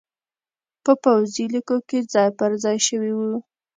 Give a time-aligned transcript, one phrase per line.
[0.83, 3.33] په پوځي لیکو کې ځای پرځای شوي وو